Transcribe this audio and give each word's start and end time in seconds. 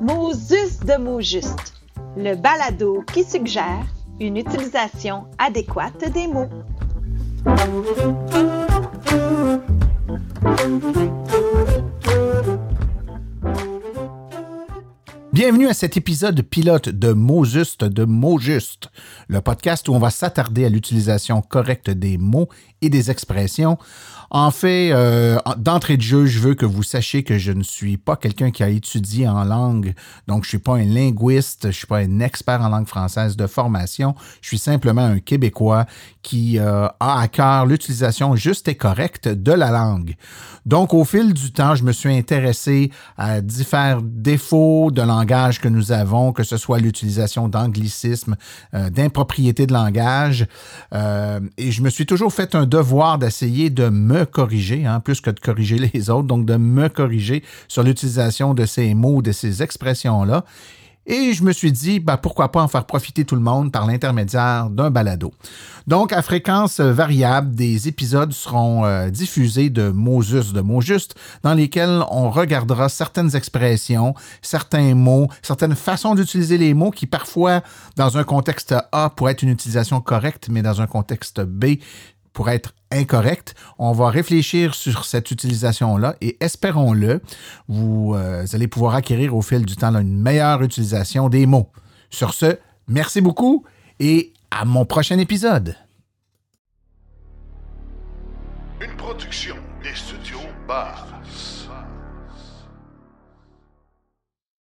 Mosus 0.00 0.80
de 0.80 0.96
mots 0.96 1.20
justes, 1.20 1.74
le 2.16 2.34
balado 2.34 3.02
qui 3.12 3.24
suggère 3.24 3.84
une 4.20 4.36
utilisation 4.36 5.24
adéquate 5.38 6.10
des 6.12 6.26
mots. 6.26 6.48
Bienvenue 15.32 15.68
à 15.68 15.74
cet 15.74 15.96
épisode 15.96 16.42
pilote 16.42 16.88
de 16.88 17.12
Mots 17.12 17.44
justes 17.44 17.84
de 17.84 18.04
mots 18.04 18.40
justes, 18.40 18.90
le 19.28 19.40
podcast 19.40 19.88
où 19.88 19.92
on 19.92 20.00
va 20.00 20.10
s'attarder 20.10 20.64
à 20.64 20.68
l'utilisation 20.68 21.40
correcte 21.40 21.88
des 21.88 22.18
mots 22.18 22.48
et 22.82 22.88
des 22.88 23.12
expressions. 23.12 23.78
En 24.32 24.52
fait, 24.52 24.90
euh, 24.92 25.38
d'entrée 25.56 25.96
de 25.96 26.02
jeu, 26.02 26.26
je 26.26 26.38
veux 26.38 26.54
que 26.54 26.66
vous 26.66 26.84
sachiez 26.84 27.24
que 27.24 27.36
je 27.36 27.50
ne 27.50 27.64
suis 27.64 27.96
pas 27.96 28.16
quelqu'un 28.16 28.52
qui 28.52 28.62
a 28.62 28.68
étudié 28.68 29.28
en 29.28 29.42
langue, 29.42 29.94
donc 30.28 30.44
je 30.44 30.50
suis 30.50 30.58
pas 30.58 30.76
un 30.76 30.84
linguiste, 30.84 31.66
je 31.66 31.76
suis 31.76 31.86
pas 31.86 31.98
un 31.98 32.20
expert 32.20 32.60
en 32.60 32.68
langue 32.68 32.86
française 32.86 33.36
de 33.36 33.46
formation, 33.48 34.14
je 34.40 34.48
suis 34.48 34.58
simplement 34.58 35.02
un 35.02 35.18
Québécois 35.18 35.86
qui 36.22 36.60
euh, 36.60 36.86
a 37.00 37.20
à 37.20 37.28
cœur 37.28 37.66
l'utilisation 37.66 38.36
juste 38.36 38.68
et 38.68 38.76
correcte 38.76 39.26
de 39.26 39.52
la 39.52 39.70
langue. 39.72 40.14
Donc, 40.64 40.94
au 40.94 41.04
fil 41.04 41.32
du 41.32 41.52
temps, 41.52 41.74
je 41.74 41.82
me 41.82 41.90
suis 41.90 42.14
intéressé 42.14 42.92
à 43.16 43.40
différents 43.40 44.00
défauts 44.02 44.90
de 44.92 45.02
que 45.26 45.68
nous 45.68 45.92
avons, 45.92 46.32
que 46.32 46.42
ce 46.42 46.56
soit 46.56 46.78
l'utilisation 46.78 47.48
d'anglicisme, 47.48 48.36
euh, 48.74 48.90
d'impropriété 48.90 49.66
de 49.66 49.72
langage, 49.72 50.46
et 51.56 51.70
je 51.70 51.82
me 51.82 51.90
suis 51.90 52.06
toujours 52.06 52.32
fait 52.32 52.54
un 52.54 52.66
devoir 52.66 53.18
d'essayer 53.18 53.70
de 53.70 53.88
me 53.88 54.24
corriger, 54.24 54.86
hein, 54.86 55.00
plus 55.00 55.20
que 55.20 55.30
de 55.30 55.40
corriger 55.40 55.78
les 55.94 56.10
autres, 56.10 56.26
donc 56.26 56.46
de 56.46 56.56
me 56.56 56.88
corriger 56.88 57.42
sur 57.68 57.82
l'utilisation 57.82 58.54
de 58.54 58.66
ces 58.66 58.94
mots, 58.94 59.22
de 59.22 59.32
ces 59.32 59.62
expressions-là. 59.62 60.44
Et 61.06 61.32
je 61.32 61.42
me 61.42 61.52
suis 61.52 61.72
dit, 61.72 61.98
ben, 61.98 62.18
pourquoi 62.18 62.52
pas 62.52 62.62
en 62.62 62.68
faire 62.68 62.84
profiter 62.84 63.24
tout 63.24 63.34
le 63.34 63.40
monde 63.40 63.72
par 63.72 63.86
l'intermédiaire 63.86 64.68
d'un 64.68 64.90
balado. 64.90 65.32
Donc, 65.86 66.12
à 66.12 66.20
fréquence 66.20 66.78
variable, 66.78 67.54
des 67.54 67.88
épisodes 67.88 68.32
seront 68.32 68.84
euh, 68.84 69.08
diffusés 69.08 69.70
de 69.70 69.88
mots 69.88 70.22
justes, 70.22 70.52
de 70.52 70.60
mots 70.60 70.82
justes, 70.82 71.14
dans 71.42 71.54
lesquels 71.54 72.04
on 72.10 72.30
regardera 72.30 72.88
certaines 72.88 73.34
expressions, 73.34 74.14
certains 74.42 74.94
mots, 74.94 75.28
certaines 75.42 75.74
façons 75.74 76.14
d'utiliser 76.14 76.58
les 76.58 76.74
mots 76.74 76.90
qui 76.90 77.06
parfois, 77.06 77.62
dans 77.96 78.18
un 78.18 78.24
contexte 78.24 78.74
A, 78.92 79.10
pourraient 79.10 79.32
être 79.32 79.42
une 79.42 79.48
utilisation 79.48 80.00
correcte, 80.00 80.48
mais 80.50 80.62
dans 80.62 80.82
un 80.82 80.86
contexte 80.86 81.40
B, 81.40 81.76
pour 82.32 82.48
être 82.50 82.74
incorrect. 82.90 83.54
On 83.78 83.92
va 83.92 84.10
réfléchir 84.10 84.74
sur 84.74 85.04
cette 85.04 85.30
utilisation-là 85.30 86.16
et 86.20 86.36
espérons-le, 86.40 87.20
vous, 87.68 88.14
euh, 88.14 88.46
allez 88.52 88.68
pouvoir 88.68 88.94
acquérir 88.94 89.34
au 89.34 89.42
fil 89.42 89.64
du 89.64 89.76
temps 89.76 89.94
une 89.94 90.20
meilleure 90.20 90.62
utilisation 90.62 91.28
des 91.28 91.46
mots. 91.46 91.70
Sur 92.10 92.34
ce, 92.34 92.58
merci 92.88 93.20
beaucoup 93.20 93.64
et 93.98 94.32
à 94.50 94.64
mon 94.64 94.84
prochain 94.84 95.18
épisode. 95.18 95.76
Une 98.80 98.96
production 98.96 99.56
des 99.82 99.94
studios 99.94 100.38
Bar. 100.66 101.06